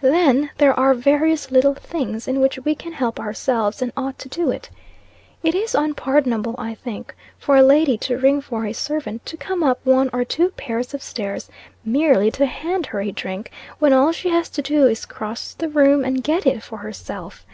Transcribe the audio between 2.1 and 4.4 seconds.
in which we can help ourselves and ought to